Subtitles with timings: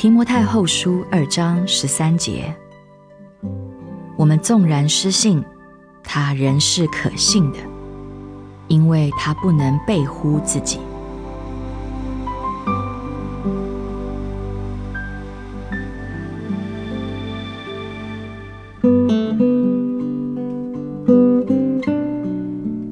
[0.00, 2.54] 提摩太后书二章十三节：
[4.16, 5.44] 我们纵然失信，
[6.04, 7.58] 他仍是可信的，
[8.68, 10.78] 因为他不能背乎自己。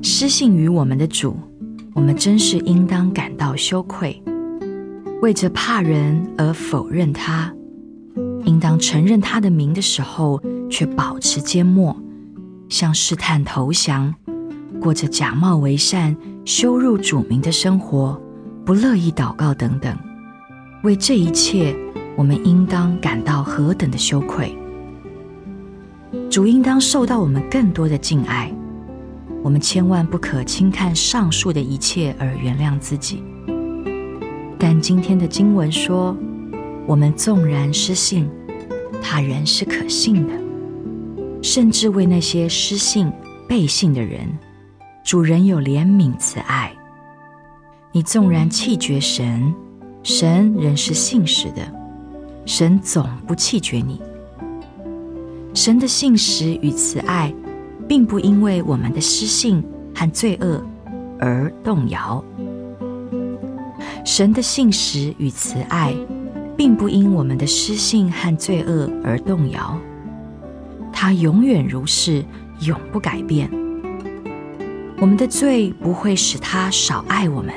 [0.02, 1.36] 失信于我们的主，
[1.94, 4.20] 我们真是应当感到羞愧。
[5.22, 7.52] 为着怕人而否认他，
[8.44, 11.96] 应当承认他的名的时候，却保持缄默，
[12.68, 14.14] 像试探投降，
[14.78, 18.20] 过着假冒为善、羞辱主名的生活，
[18.64, 19.96] 不乐意祷告等等。
[20.82, 21.74] 为这一切，
[22.14, 24.56] 我们应当感到何等的羞愧！
[26.30, 28.52] 主应当受到我们更多的敬爱。
[29.42, 33.22] 我们千万不可轻看上述的一切而原谅自己。
[34.68, 36.16] 但今天的经文说，
[36.88, 38.28] 我们纵然失信，
[39.00, 40.32] 他仍是可信的，
[41.40, 43.08] 甚至为那些失信
[43.48, 44.26] 背信的人，
[45.04, 46.72] 主人有怜悯慈爱。
[47.92, 49.54] 你纵然弃绝神，
[50.02, 51.62] 神仍是信实的，
[52.44, 54.02] 神总不弃绝你。
[55.54, 57.32] 神的信实与慈爱。
[57.86, 59.62] 并不因为我们的失信
[59.94, 60.60] 和罪恶
[61.20, 62.24] 而动摇。
[64.06, 65.92] 神的信实与慈爱，
[66.56, 69.76] 并不因我们的失信和罪恶而动摇。
[70.92, 72.24] 他永远如是，
[72.60, 73.50] 永不改变。
[75.00, 77.52] 我们的罪不会使他少爱我们，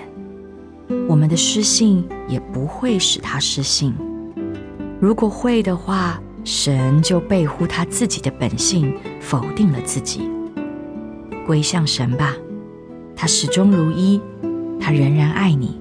[1.08, 3.94] 我们的失信也不会使他失信。
[5.00, 10.28] 如果会的话，神就背乎他自己的本性，否定了自己。
[11.46, 12.34] 归向神吧，
[13.16, 14.20] 他始终如一，
[14.82, 15.80] 他仍然爱你。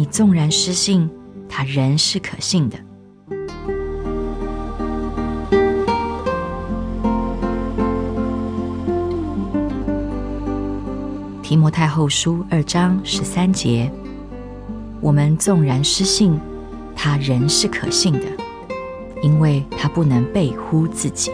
[0.00, 1.10] 你纵然失信
[1.46, 2.78] 他人是可信的。
[11.42, 13.92] 提摩太后书二章十三节
[15.02, 16.40] 我们纵然失信
[16.96, 18.24] 他人是可信的
[19.22, 21.30] 因为他不能背乎自己。